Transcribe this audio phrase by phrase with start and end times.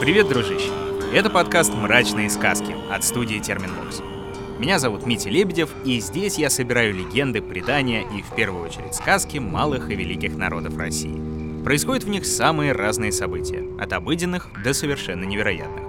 [0.00, 0.70] Привет, дружище!
[1.12, 4.00] Это подкаст «Мрачные сказки» от студии Терминбокс.
[4.60, 9.38] Меня зовут Митя Лебедев, и здесь я собираю легенды, предания и, в первую очередь, сказки
[9.38, 11.64] малых и великих народов России.
[11.64, 15.84] Происходят в них самые разные события, от обыденных до совершенно невероятных.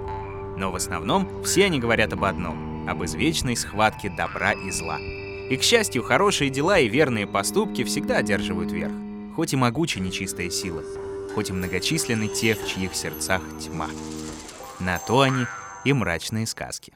[0.56, 4.98] Но в основном все они говорят об одном— об извечной схватке добра и зла.
[4.98, 8.92] И, к счастью, хорошие дела и верные поступки всегда одерживают верх,
[9.36, 10.82] хоть и могуча нечистая сила—
[11.34, 13.88] хоть и многочисленны те, в чьих сердцах тьма.
[14.78, 15.46] На то они
[15.84, 16.94] и мрачные сказки.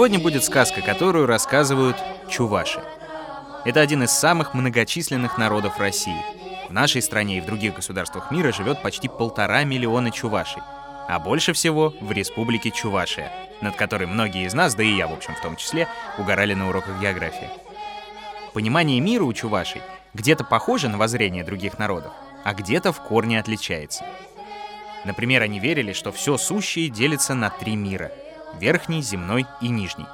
[0.00, 1.94] Сегодня будет сказка, которую рассказывают
[2.26, 2.82] чуваши.
[3.66, 6.16] Это один из самых многочисленных народов России.
[6.70, 10.62] В нашей стране и в других государствах мира живет почти полтора миллиона чувашей.
[11.06, 15.12] А больше всего в республике Чувашия, над которой многие из нас, да и я, в
[15.12, 17.50] общем, в том числе, угорали на уроках географии.
[18.54, 19.82] Понимание мира у чувашей
[20.14, 24.06] где-то похоже на воззрение других народов, а где-то в корне отличается.
[25.04, 28.10] Например, они верили, что все сущее делится на три мира—
[28.58, 30.06] верхний, земной и нижний.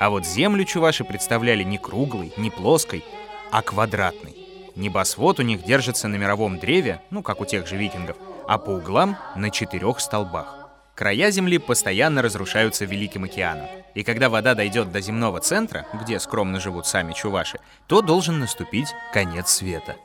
[0.00, 3.04] А вот землю чуваши представляли не круглой, не плоской,
[3.50, 4.36] а квадратной.
[4.74, 8.16] Небосвод у них держится на мировом древе, ну, как у тех же викингов,
[8.48, 10.62] а по углам на четырех столбах.
[10.94, 13.66] Края Земли постоянно разрушаются Великим океаном.
[13.94, 18.94] И когда вода дойдет до земного центра, где скромно живут сами чуваши, то должен наступить
[19.12, 19.96] конец света.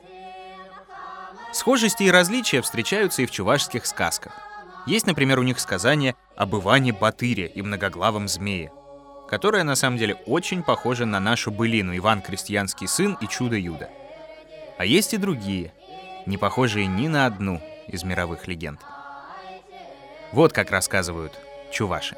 [1.52, 4.32] Схожести и различия встречаются и в чувашских сказках.
[4.88, 8.72] Есть, например, у них сказание об Иване Батыре и многоглавом змее,
[9.28, 13.90] которое на самом деле очень похоже на нашу былину «Иван Крестьянский сын и Чудо-Юдо».
[14.78, 15.74] А есть и другие,
[16.24, 18.80] не похожие ни на одну из мировых легенд.
[20.32, 21.38] Вот как рассказывают
[21.70, 22.16] чуваши.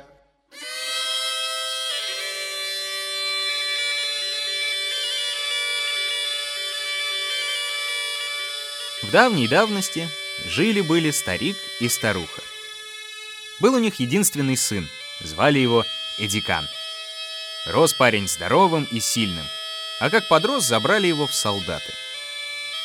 [9.02, 10.06] В давней давности
[10.46, 12.42] жили-были старик и старуха.
[13.60, 14.88] Был у них единственный сын,
[15.20, 15.84] звали его
[16.18, 16.66] Эдикан.
[17.66, 19.46] Рос парень здоровым и сильным,
[20.00, 21.92] а как подрос, забрали его в солдаты.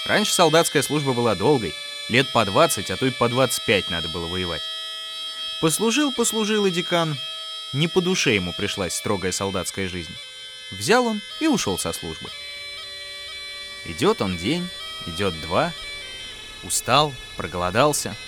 [0.06, 1.74] Раньше солдатская служба была долгой,
[2.10, 4.62] лет по 20, а то и по 25 надо было воевать.
[5.62, 7.18] Послужил, послужил Эдикан,
[7.72, 10.14] не по душе ему пришлась строгая солдатская жизнь.
[10.72, 12.30] Взял он и ушел со службы.
[13.86, 14.68] Идет он день,
[15.08, 15.72] идет два,
[16.64, 18.14] устал, проголодался—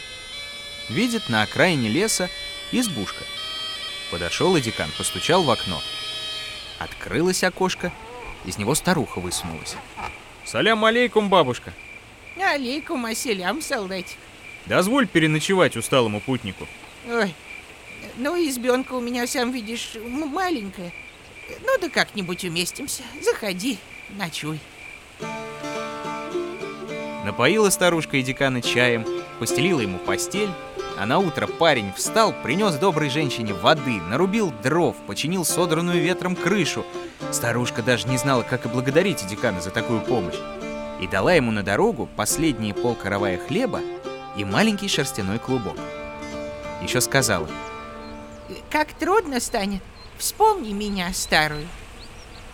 [0.89, 2.29] видит на окраине леса
[2.71, 3.23] избушка.
[4.11, 5.81] Подошел Эдикан, постучал в окно.
[6.79, 7.91] Открылось окошко,
[8.45, 9.75] из него старуха высунулась.
[10.45, 11.73] «Салям алейкум, бабушка!»
[12.41, 14.17] «Алейкум аселям, солдатик!»
[14.65, 16.67] «Дозволь переночевать усталому путнику!»
[17.09, 17.33] «Ой,
[18.15, 20.93] ну избенка у меня, сам видишь, маленькая.
[21.61, 23.03] Ну да как-нибудь уместимся.
[23.21, 23.77] Заходи,
[24.09, 24.59] ночуй!»
[27.25, 29.05] Напоила старушка Эдикана чаем,
[29.39, 30.49] постелила ему постель,
[30.97, 36.84] а на утро парень встал, принес доброй женщине воды, нарубил дров, починил содранную ветром крышу.
[37.31, 40.38] Старушка даже не знала, как и благодарить декана за такую помощь.
[41.00, 43.81] И дала ему на дорогу последние полкоровая хлеба
[44.35, 45.78] и маленький шерстяной клубок.
[46.81, 47.47] Еще сказала.
[48.72, 49.84] «Как трудно станет,
[50.18, 51.68] вспомни меня, старую».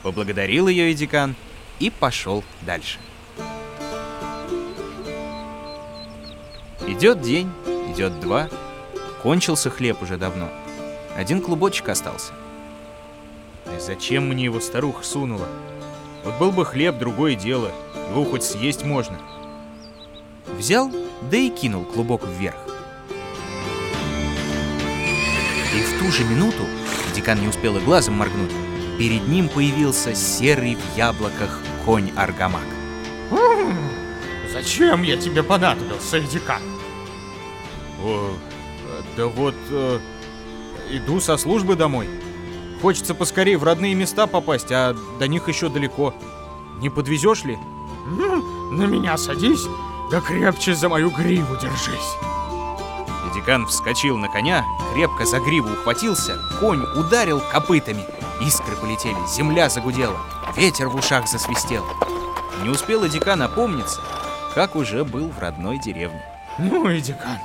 [0.01, 1.35] Поблагодарил ее и декан
[1.79, 2.99] и пошел дальше.
[6.85, 7.49] Идет день,
[7.93, 8.49] идет два.
[9.21, 10.49] Кончился хлеб уже давно.
[11.15, 12.33] Один клубочек остался.
[13.65, 15.47] И зачем мне его старуха сунула?
[16.23, 17.71] Вот был бы хлеб, другое дело.
[18.09, 19.17] Его хоть съесть можно.
[20.57, 20.91] Взял,
[21.31, 22.57] да и кинул клубок вверх.
[25.75, 26.65] И в ту же минуту,
[27.15, 28.51] декан не успел и глазом моргнуть,
[28.99, 32.61] перед ним появился серый в яблоках конь Аргамак.
[34.51, 36.61] Зачем я тебе понадобился, декан?
[38.03, 38.31] О,
[39.15, 39.99] да вот э,
[40.91, 42.09] иду со службы домой.
[42.81, 46.13] Хочется поскорее в родные места попасть, а до них еще далеко.
[46.79, 47.57] Не подвезешь ли?
[48.71, 49.65] На меня садись,
[50.11, 52.17] да крепче за мою гриву держись.
[53.33, 58.03] Дедикан вскочил на коня, крепко за гриву ухватился, конь ударил копытами.
[58.41, 60.17] Искры полетели, земля загудела,
[60.57, 61.85] ветер в ушах засвистел.
[62.63, 64.01] Не успел Эдикан опомниться,
[64.53, 66.21] как уже был в родной деревне.
[66.59, 67.39] Ну, Эдикан,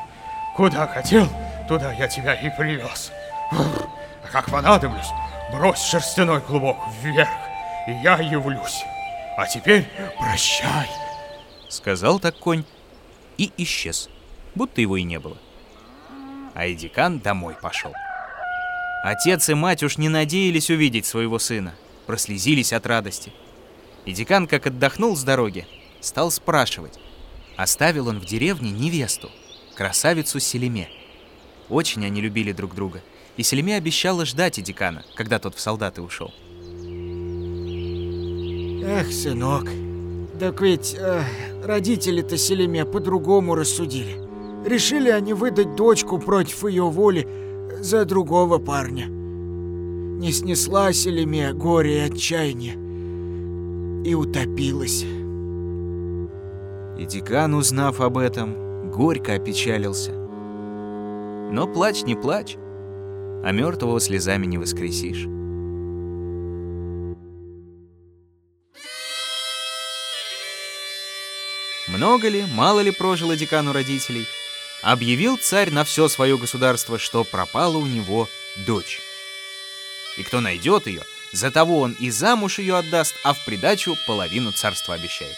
[0.58, 1.28] Куда хотел,
[1.68, 3.12] туда я тебя и привез.
[3.52, 5.06] А как понадоблюсь,
[5.52, 7.28] брось шерстяной клубок вверх,
[7.86, 8.82] и я явлюсь.
[9.36, 9.86] А теперь
[10.18, 10.88] прощай.
[11.68, 12.64] Сказал так конь
[13.36, 14.10] и исчез,
[14.56, 15.36] будто его и не было.
[16.54, 17.92] А Эдикан домой пошел.
[19.04, 23.32] Отец и мать уж не надеялись увидеть своего сына, прослезились от радости.
[24.06, 25.68] Эдикан, как отдохнул с дороги,
[26.00, 26.98] стал спрашивать,
[27.56, 29.30] оставил он в деревне невесту,
[29.78, 30.88] красавицу Селеме.
[31.68, 33.00] Очень они любили друг друга,
[33.36, 36.32] и Селеме обещала ждать Эдикана, когда тот в солдаты ушел.
[38.84, 39.70] Эх, сынок,
[40.40, 41.22] так ведь э,
[41.62, 44.20] родители-то Селеме по-другому рассудили.
[44.66, 47.28] Решили они выдать дочку против ее воли
[47.78, 49.06] за другого парня.
[49.06, 52.74] Не снесла Селеме горе и отчаяние
[54.04, 55.04] и утопилась.
[56.98, 58.67] И Дикан, узнав об этом,
[58.98, 60.10] горько опечалился.
[60.10, 65.26] Но плачь не плачь, а мертвого слезами не воскресишь.
[71.86, 74.26] Много ли, мало ли прожило декану родителей,
[74.82, 78.28] объявил царь на все свое государство, что пропала у него
[78.66, 79.00] дочь.
[80.16, 81.02] И кто найдет ее,
[81.32, 85.36] за того он и замуж ее отдаст, а в придачу половину царства обещает.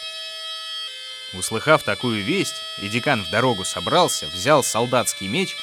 [1.33, 5.57] Услыхав такую весть, и декан в дорогу собрался, взял солдатский меч,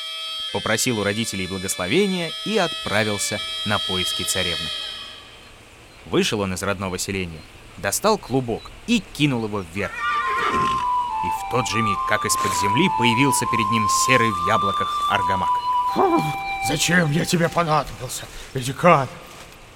[0.53, 4.69] попросил у родителей благословения и отправился на поиски царевны.
[6.05, 7.41] Вышел он из родного селения,
[7.77, 9.91] достал клубок и кинул его вверх.
[9.91, 15.49] И в тот же миг, как из-под земли, появился перед ним серый в яблоках аргамак.
[16.67, 19.07] Зачем я тебе понадобился, Эдикан?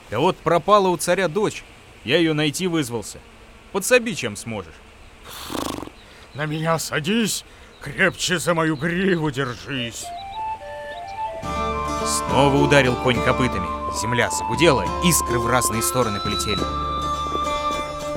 [0.10, 1.64] Да вот пропала у царя дочь.
[2.06, 3.20] Я ее найти вызвался.
[3.72, 4.76] Подсоби, чем сможешь.
[6.34, 7.44] На меня садись,
[7.82, 10.06] крепче за мою гриву держись.
[12.06, 13.68] Снова ударил конь копытами.
[14.02, 16.62] Земля загудела, искры в разные стороны полетели.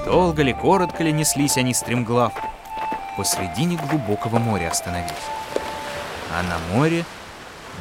[0.05, 2.33] Долго ли, коротко ли неслись они стремглав,
[3.17, 5.13] посредине глубокого моря остановились.
[6.33, 7.05] А на море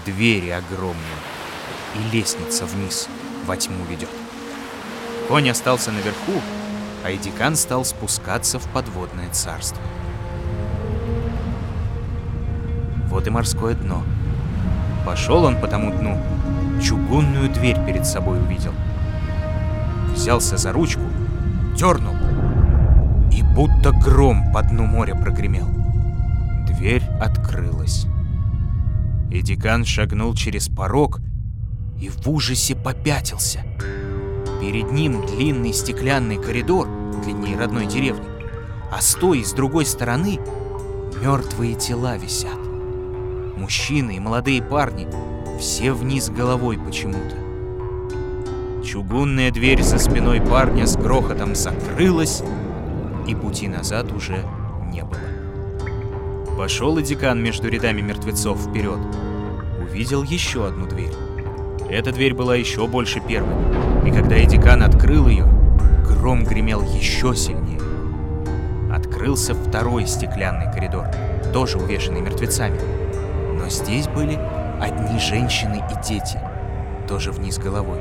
[0.04, 1.18] двери огромные
[1.96, 3.08] и лестница вниз
[3.46, 4.10] во тьму ведет.
[5.28, 6.42] Конь остался наверху,
[7.04, 9.82] а Эдикан стал спускаться в подводное царство.
[13.14, 14.02] Вот и морское дно.
[15.06, 16.20] Пошел он по тому дну,
[16.82, 18.72] чугунную дверь перед собой увидел.
[20.16, 21.04] Взялся за ручку,
[21.78, 22.16] дернул,
[23.32, 25.68] и будто гром по дну моря прогремел.
[26.66, 28.08] Дверь открылась.
[29.30, 31.20] Эдикан шагнул через порог
[32.02, 33.60] и в ужасе попятился.
[34.60, 36.88] Перед ним длинный стеклянный коридор,
[37.24, 38.26] длиннее родной деревни,
[38.92, 40.40] а с той и с другой стороны
[41.22, 42.63] мертвые тела висят.
[43.58, 45.08] Мужчины и молодые парни,
[45.60, 47.38] все вниз головой почему-то.
[48.84, 52.44] Чугунная дверь за спиной парня с грохотом закрылась,
[53.28, 54.44] и пути назад уже
[54.92, 56.58] не было.
[56.58, 59.00] Пошел и декан между рядами мертвецов вперед.
[59.80, 61.14] Увидел еще одну дверь.
[61.90, 63.54] Эта дверь была еще больше первой,
[64.08, 65.46] и когда Эдикан открыл ее,
[66.08, 67.80] гром гремел еще сильнее.
[68.92, 71.06] Открылся второй стеклянный коридор,
[71.54, 72.80] тоже увешанный мертвецами.
[73.64, 74.38] Но здесь были
[74.82, 76.38] одни женщины и дети,
[77.08, 78.00] тоже вниз головой.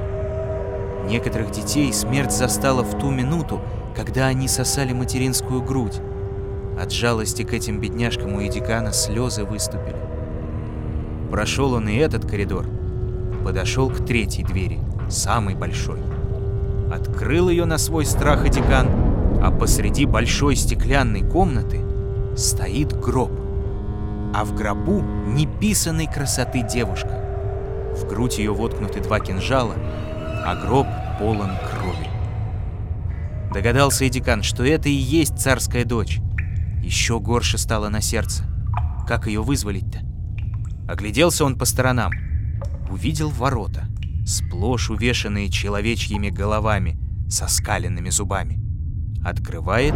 [1.06, 3.60] Некоторых детей смерть застала в ту минуту,
[3.94, 6.00] когда они сосали материнскую грудь.
[6.80, 9.94] От жалости к этим бедняжкам у Эдикана слезы выступили.
[11.30, 12.66] Прошел он и этот коридор,
[13.44, 16.00] подошел к третьей двери, самой большой.
[16.92, 18.88] Открыл ее на свой страх Эдикан,
[19.40, 21.82] а посреди большой стеклянной комнаты
[22.36, 23.30] стоит гроб,
[24.34, 27.18] а в гробу неписанной красоты девушка.
[27.96, 29.74] В грудь ее воткнуты два кинжала,
[30.44, 30.86] а гроб
[31.18, 32.08] полон крови.
[33.52, 36.20] Догадался Эдикан, что это и есть царская дочь.
[36.82, 38.44] Еще горше стало на сердце.
[39.06, 40.00] Как ее вызволить-то?
[40.88, 42.12] Огляделся он по сторонам.
[42.90, 43.84] Увидел ворота,
[44.26, 46.98] сплошь увешанные человечьими головами,
[47.28, 48.58] со скаленными зубами.
[49.24, 49.94] Открывает.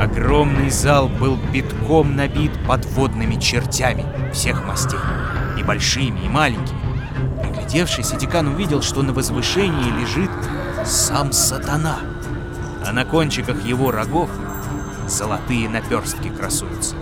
[0.00, 4.98] Огромный зал был битком набит подводными чертями всех мастей.
[5.58, 6.80] И большими, и маленькими.
[7.42, 10.30] Приглядевшись, Эдикан увидел, что на возвышении лежит
[10.86, 11.98] сам сатана.
[12.82, 14.30] А на кончиках его рогов
[15.06, 16.96] золотые наперстки красуются.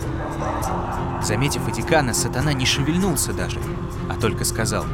[1.23, 3.61] Заметив Этикана, сатана не шевельнулся даже,
[4.11, 4.85] а только сказал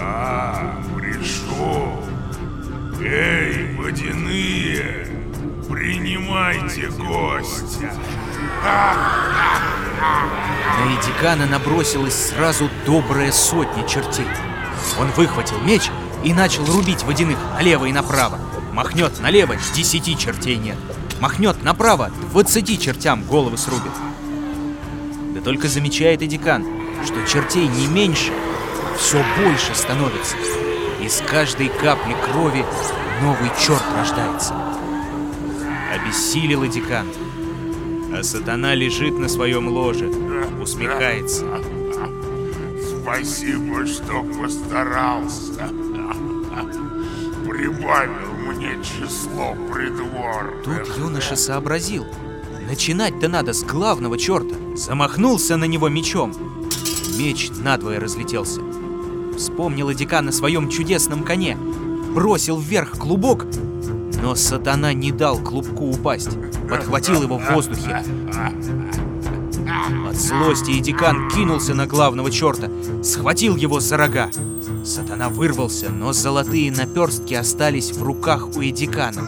[0.00, 1.98] А, пришел.
[3.00, 5.09] Эй, водяные,
[5.70, 7.94] принимайте гостя.
[10.78, 14.26] На Эдикана набросилась сразу добрая сотня чертей.
[14.98, 15.90] Он выхватил меч
[16.24, 18.38] и начал рубить водяных налево и направо.
[18.72, 20.76] Махнет налево, десяти чертей нет.
[21.20, 23.92] Махнет направо, двадцати чертям головы срубит.
[25.34, 26.66] Да только замечает и декан,
[27.04, 28.32] что чертей не меньше,
[28.98, 30.36] все больше становится.
[31.00, 32.64] Из каждой капли крови
[33.22, 34.69] новый черт рождается.
[35.90, 37.06] Обессилел и декан.
[38.12, 40.08] А сатана лежит на своем ложе,
[40.60, 41.44] усмехается.
[43.02, 45.68] Спасибо, что постарался.
[47.48, 50.62] Прибавил мне число придворных.
[50.64, 52.06] Тут юноша сообразил.
[52.68, 54.54] Начинать-то надо с главного черта.
[54.76, 56.32] Замахнулся на него мечом.
[57.18, 58.60] Меч надвое разлетелся.
[59.36, 61.56] Вспомнил Эдикан на своем чудесном коне.
[62.14, 63.46] Бросил вверх клубок,
[64.22, 66.30] но сатана не дал клубку упасть.
[66.68, 68.04] Подхватил его в воздухе.
[70.08, 72.68] От злости Эдикан кинулся на главного черта,
[73.02, 74.30] схватил его за рога.
[74.84, 79.22] Сатана вырвался, но золотые наперстки остались в руках у Эдикана.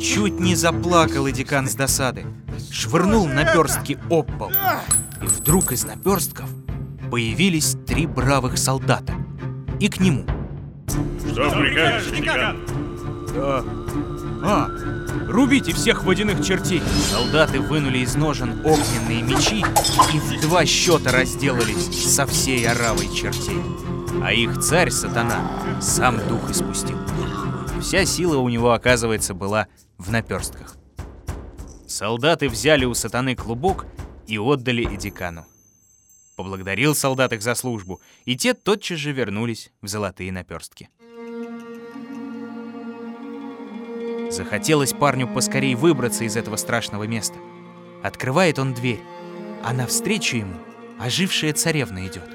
[0.00, 2.26] Чуть не заплакал Эдикан с досады.
[2.70, 4.52] Швырнул наперстки об пол.
[5.22, 6.48] И вдруг из наперстков
[7.10, 9.14] появились три бравых солдата.
[9.80, 10.24] И к нему.
[11.32, 12.85] Что прикажешь, декан?
[13.36, 13.62] Да.
[14.42, 14.70] А,
[15.28, 16.82] рубите всех водяных чертей.
[17.10, 19.58] Солдаты вынули из ножен огненные мечи
[20.14, 23.60] и в два счета разделались со всей оравой чертей.
[24.22, 26.96] А их царь, сатана, сам дух испустил.
[27.82, 29.66] Вся сила у него, оказывается, была
[29.98, 30.76] в наперстках.
[31.86, 33.86] Солдаты взяли у сатаны клубок
[34.26, 35.44] и отдали Эдикану.
[36.36, 40.88] Поблагодарил солдат их за службу, и те тотчас же вернулись в золотые наперстки.
[44.30, 47.38] Захотелось парню поскорей выбраться из этого страшного места.
[48.02, 49.02] Открывает он дверь,
[49.62, 50.56] а навстречу ему
[50.98, 52.28] ожившая царевна идет.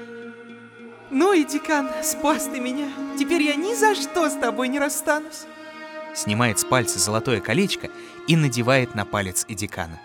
[1.10, 2.88] Ну и декан, спас ты меня.
[3.18, 5.44] Теперь я ни за что с тобой не расстанусь.
[6.14, 7.90] Снимает с пальца золотое колечко
[8.26, 10.00] и надевает на палец Эдикана.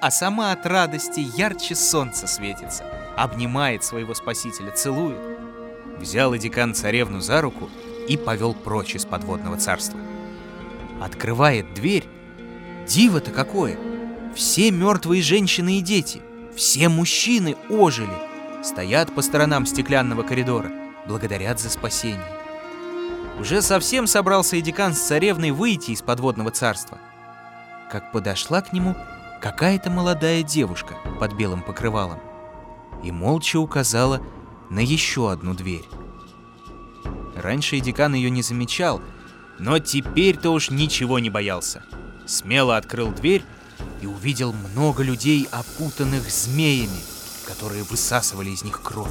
[0.00, 2.84] А сама от радости ярче солнца светится,
[3.16, 5.18] обнимает своего спасителя, целует.
[5.98, 7.70] Взял Эдикан царевну за руку
[8.06, 9.98] и повел прочь из подводного царства.
[11.00, 12.04] Открывает дверь.
[12.86, 13.78] Диво-то какое!
[14.34, 16.20] Все мертвые женщины и дети,
[16.54, 18.12] все мужчины ожили,
[18.62, 20.70] стоят по сторонам стеклянного коридора,
[21.06, 22.20] благодарят за спасение.
[23.40, 26.98] Уже совсем собрался Эдикан с царевной выйти из подводного царства,
[27.90, 28.94] как подошла к нему
[29.40, 32.18] какая-то молодая девушка под белым покрывалом
[33.02, 34.20] и молча указала
[34.70, 35.84] на еще одну дверь.
[37.36, 39.00] Раньше Эдикан ее не замечал,
[39.58, 41.82] но теперь-то уж ничего не боялся.
[42.26, 43.44] Смело открыл дверь
[44.02, 47.00] и увидел много людей, опутанных змеями,
[47.46, 49.10] которые высасывали из них кровь.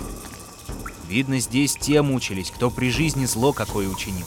[1.08, 4.26] Видно, здесь те мучились, кто при жизни зло какое учинил.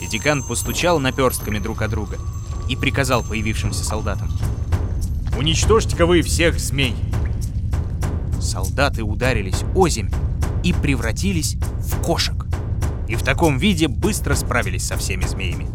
[0.00, 2.18] Эдикан постучал наперстками друг от друга
[2.68, 4.30] и приказал появившимся солдатам.
[5.38, 6.94] «Уничтожьте-ка вы всех змей!»
[8.40, 10.10] Солдаты ударились озимь
[10.64, 12.45] и превратились в кошек.
[13.08, 15.68] И в таком виде быстро справились со всеми змеями.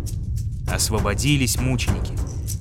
[0.70, 2.14] Освободились мученики,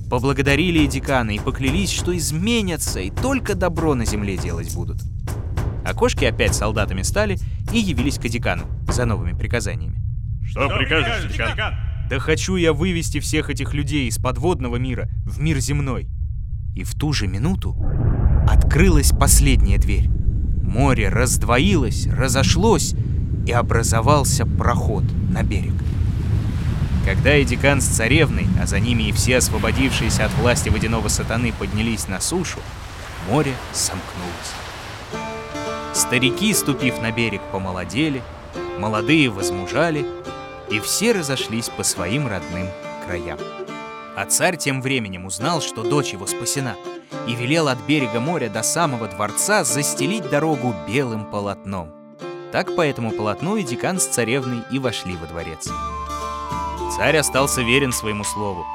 [0.09, 5.01] поблагодарили Эдикана и поклялись, что изменятся и только добро на земле делать будут.
[5.85, 7.37] А кошки опять солдатами стали
[7.73, 10.01] и явились к Эдикану за новыми приказаниями.
[10.43, 11.73] Что прикажешь, декан?
[12.09, 16.09] Да хочу я вывести всех этих людей из подводного мира в мир земной.
[16.75, 17.75] И в ту же минуту
[18.49, 20.09] открылась последняя дверь.
[20.61, 22.95] Море раздвоилось, разошлось,
[23.45, 25.73] и образовался проход на берег.
[27.05, 32.07] Когда Эдикан с царевной, а за ними и все освободившиеся от власти водяного сатаны поднялись
[32.07, 32.59] на сушу,
[33.27, 34.53] море сомкнулось.
[35.93, 38.21] Старики, ступив на берег, помолодели,
[38.79, 40.05] молодые возмужали,
[40.69, 42.67] и все разошлись по своим родным
[43.05, 43.39] краям.
[44.15, 46.75] А царь тем временем узнал, что дочь его спасена,
[47.27, 52.00] и велел от берега моря до самого дворца застелить дорогу белым полотном.
[52.51, 55.69] Так по этому полотну и декан с царевной и вошли во дворец.
[56.97, 58.65] Царь остался верен своему слову.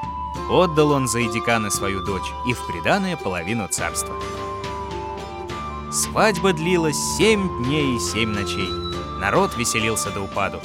[0.49, 4.15] Отдал он за Эдикана свою дочь и в приданое половину царства.
[5.91, 8.69] Свадьба длилась семь дней и семь ночей.
[9.19, 10.59] Народ веселился до упаду.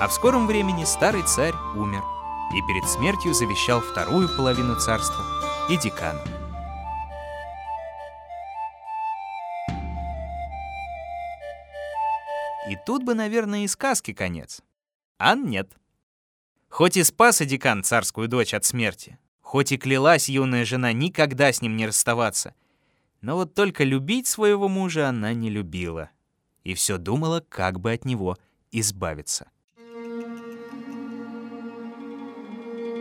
[0.00, 2.02] А в скором времени старый царь умер
[2.54, 5.24] и перед смертью завещал вторую половину царства.
[5.68, 5.76] И
[12.88, 14.62] тут бы, наверное, и сказки конец.
[15.18, 15.70] А нет.
[16.70, 21.60] Хоть и спас Эдикан царскую дочь от смерти, хоть и клялась юная жена никогда с
[21.60, 22.54] ним не расставаться,
[23.20, 26.08] но вот только любить своего мужа она не любила.
[26.64, 28.38] И все думала, как бы от него
[28.72, 29.50] избавиться.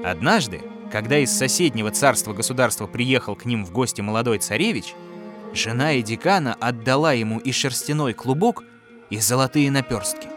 [0.03, 4.95] Однажды, когда из соседнего царства-государства приехал к ним в гости молодой царевич,
[5.53, 8.65] жена Эдикана отдала ему и шерстяной клубок,
[9.09, 10.27] и золотые наперстки.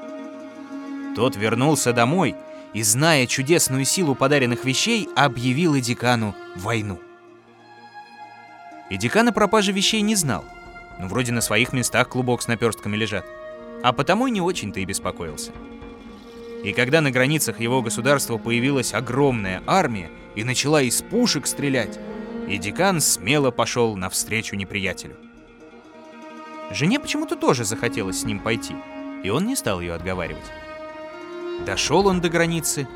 [1.16, 2.36] Тот вернулся домой
[2.72, 7.00] и, зная чудесную силу подаренных вещей, объявил Эдикану войну.
[8.90, 10.44] Эдикан о пропаже вещей не знал.
[10.98, 13.24] Ну, вроде на своих местах клубок с наперстками лежат.
[13.82, 15.52] А потому не очень-то и беспокоился.
[16.64, 21.98] И когда на границах его государства появилась огромная армия и начала из пушек стрелять,
[22.46, 25.16] Эдикан смело пошел навстречу неприятелю.
[26.70, 28.76] Жене почему-то тоже захотелось с ним пойти,
[29.24, 30.44] и он не стал ее отговаривать.
[31.66, 32.86] Дошел он до границы,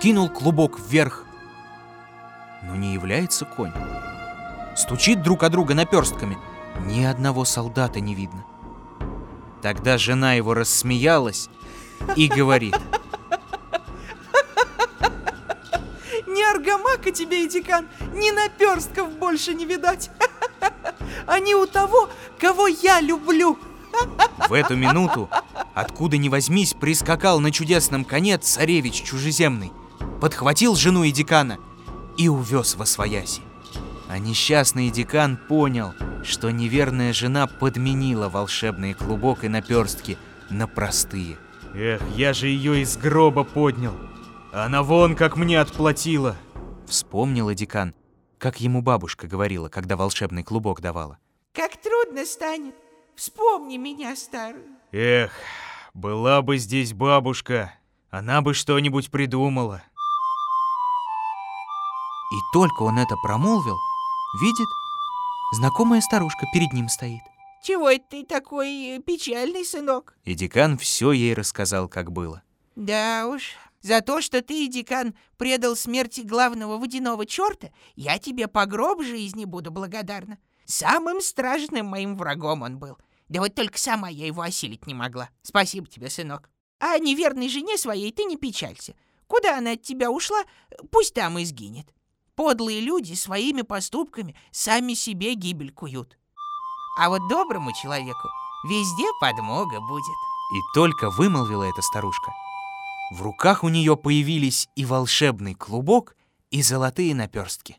[0.00, 1.24] кинул клубок вверх,
[2.62, 3.72] но не является конь.
[4.76, 6.36] Стучит друг о друга наперстками,
[6.84, 8.44] ни одного солдата не видно.
[9.62, 11.48] Тогда жена его рассмеялась
[12.14, 12.76] и говорит.
[16.26, 20.10] Ни аргамака тебе, Эдикан, ни наперстков больше не видать.
[21.26, 23.58] Они у того, кого я люблю.
[24.48, 25.28] В эту минуту,
[25.74, 29.72] откуда ни возьмись, прискакал на чудесном коне царевич чужеземный,
[30.20, 31.58] подхватил жену Эдикана
[32.16, 33.42] и увез во свояси.
[34.08, 35.92] А несчастный Эдикан понял,
[36.22, 40.16] что неверная жена подменила волшебный клубок и наперстки
[40.48, 41.38] на простые.
[41.74, 43.94] Эх, я же ее из гроба поднял.
[44.52, 46.36] Она вон как мне отплатила.
[46.86, 47.94] Вспомнил Эдикан,
[48.38, 51.18] как ему бабушка говорила, когда волшебный клубок давала.
[51.52, 52.74] Как трудно станет.
[53.14, 54.64] Вспомни меня, старую.
[54.92, 55.32] Эх,
[55.94, 57.72] была бы здесь бабушка,
[58.10, 59.82] она бы что-нибудь придумала.
[62.32, 63.76] И только он это промолвил,
[64.40, 64.68] видит,
[65.52, 67.22] знакомая старушка перед ним стоит.
[67.62, 70.14] Чего это ты такой э, печальный, сынок?
[70.24, 72.42] И декан все ей рассказал, как было.
[72.76, 78.66] Да уж, за то, что ты, декан, предал смерти главного водяного черта, я тебе по
[78.66, 80.38] гроб жизни буду благодарна.
[80.64, 82.98] Самым страшным моим врагом он был.
[83.28, 85.30] Да вот только сама я его осилить не могла.
[85.42, 86.50] Спасибо тебе, сынок.
[86.78, 88.94] А неверной жене своей ты не печалься.
[89.26, 90.42] Куда она от тебя ушла,
[90.90, 91.92] пусть там и сгинет.
[92.34, 96.18] Подлые люди своими поступками сами себе гибель куют.
[96.98, 98.28] А вот доброму человеку
[98.68, 100.16] везде подмога будет.
[100.54, 102.30] И только вымолвила эта старушка.
[103.10, 106.16] В руках у нее появились и волшебный клубок,
[106.50, 107.78] и золотые наперстки.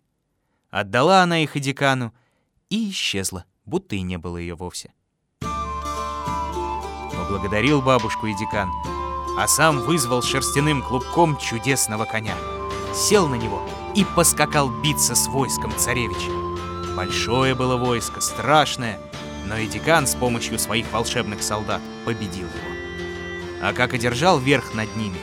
[0.69, 2.13] Отдала она их Эдикану
[2.69, 4.93] и исчезла, будто и не было ее вовсе.
[7.11, 8.69] Поблагодарил бабушку Эдикан,
[9.37, 12.35] а сам вызвал шерстяным клубком чудесного коня.
[12.93, 13.61] Сел на него
[13.95, 16.31] и поскакал биться с войском царевича.
[16.95, 18.99] Большое было войско, страшное,
[19.45, 22.86] но Эдикан с помощью своих волшебных солдат победил его.
[23.61, 25.17] А как одержал верх над ними,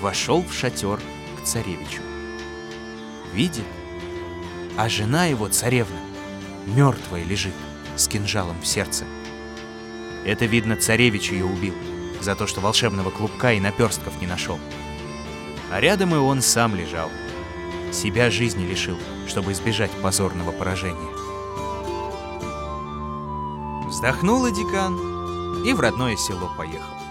[0.00, 1.00] вошел в шатер
[1.40, 2.02] к царевичу.
[3.32, 3.64] Видит,
[4.76, 6.00] а жена его, царевна,
[6.66, 7.54] мертвая лежит
[7.96, 9.04] с кинжалом в сердце.
[10.24, 11.74] Это, видно, царевич ее убил
[12.20, 14.58] за то, что волшебного клубка и наперстков не нашел.
[15.70, 17.10] А рядом и он сам лежал.
[17.92, 20.98] Себя жизни лишил, чтобы избежать позорного поражения.
[23.86, 27.01] Вздохнул Эдикан и в родное село поехал.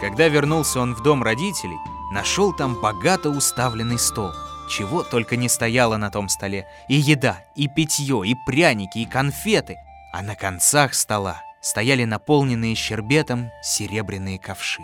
[0.00, 1.76] Когда вернулся он в дом родителей,
[2.10, 4.32] нашел там богато уставленный стол.
[4.70, 6.66] Чего только не стояло на том столе.
[6.88, 9.76] И еда, и питье, и пряники, и конфеты.
[10.12, 14.82] А на концах стола стояли наполненные щербетом серебряные ковши.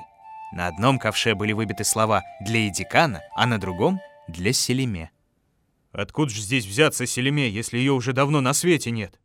[0.52, 5.11] На одном ковше были выбиты слова «для Эдикана», а на другом— «для Селиме».
[5.92, 9.18] Откуда же здесь взяться Селиме, если ее уже давно на свете нет?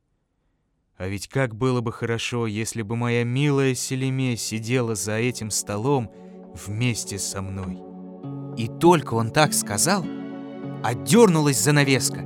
[1.02, 6.12] А ведь как было бы хорошо, если бы моя милая Селиме сидела за этим столом
[6.54, 7.80] вместе со мной.
[8.56, 10.06] И только он так сказал,
[10.84, 12.24] отдернулась занавеска,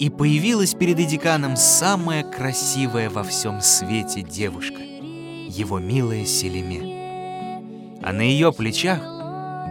[0.00, 8.00] и появилась перед Эдиканом самая красивая во всем свете девушка, его милая Селиме.
[8.02, 9.00] А на ее плечах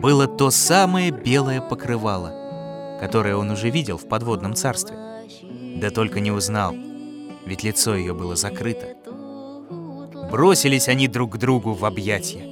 [0.01, 4.95] было то самое белое покрывало, которое он уже видел в подводном царстве.
[5.81, 6.73] Да только не узнал,
[7.47, 8.95] ведь лицо ее было закрыто.
[10.29, 12.43] Бросились они друг к другу в объятия.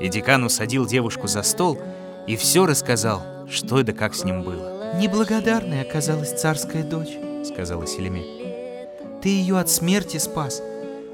[0.00, 1.78] Эдикан усадил девушку за стол
[2.26, 4.94] и все рассказал, что да как с ним было.
[4.96, 8.22] Неблагодарная оказалась царская дочь, сказала Селиме.
[9.22, 10.62] Ты ее от смерти спас,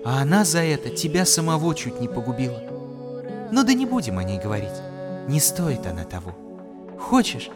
[0.04, 2.60] а она за это тебя самого чуть не погубила.
[3.52, 4.82] Но да не будем о ней говорить.
[5.28, 6.34] Не стоит она того.
[6.98, 7.50] Хочешь,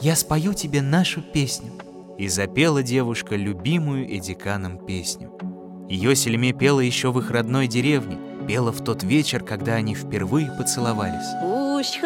[0.00, 1.72] я спою тебе нашу песню.
[2.18, 5.32] И запела девушка любимую Эдиканом песню.
[5.88, 10.50] Ее Селиме пела еще в их родной деревне, пела в тот вечер, когда они впервые
[10.56, 11.34] поцеловались.
[11.42, 12.02] Уж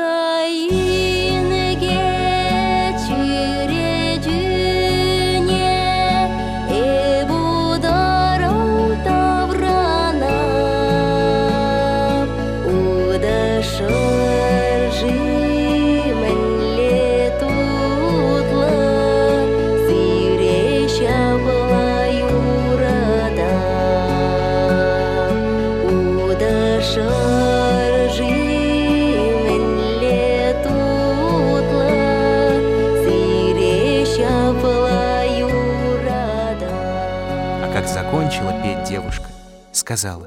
[39.88, 40.26] сказала,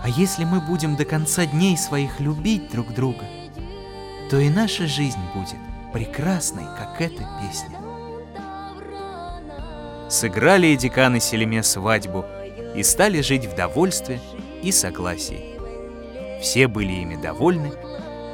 [0.00, 3.24] «А если мы будем до конца дней своих любить друг друга,
[4.30, 5.58] то и наша жизнь будет
[5.92, 7.76] прекрасной, как эта песня».
[10.08, 12.24] Сыграли Эдикан и Селеме свадьбу
[12.76, 14.20] и стали жить в довольстве
[14.62, 15.58] и согласии.
[16.40, 17.72] Все были ими довольны,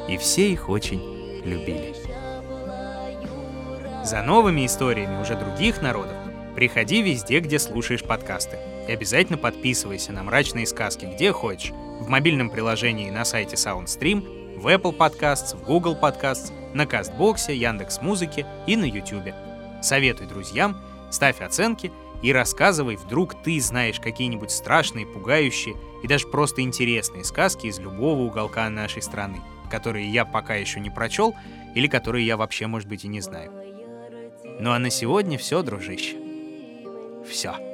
[0.07, 1.01] и все их очень
[1.47, 1.95] любили.
[4.05, 6.19] За новыми историями уже других народов
[6.55, 8.59] приходи везде, где слушаешь подкасты.
[8.87, 11.73] И обязательно подписывайся на «Мрачные сказки» где хочешь.
[12.01, 18.01] В мобильном приложении на сайте SoundStream, в Apple Podcasts, в Google Podcasts, на Кастбоксе, Яндекс
[18.03, 19.35] Музыке и на YouTube.
[19.83, 21.93] Советуй друзьям, ставь оценки
[22.23, 28.21] и рассказывай, вдруг ты знаешь какие-нибудь страшные, пугающие и даже просто интересные сказки из любого
[28.21, 31.35] уголка нашей страны, которые я пока еще не прочел
[31.75, 33.53] или которые я вообще, может быть, и не знаю.
[34.59, 36.17] Ну а на сегодня все, дружище.
[37.29, 37.74] Все.